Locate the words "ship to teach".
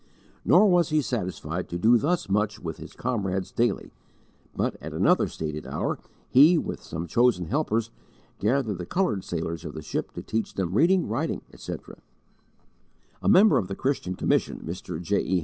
9.83-10.55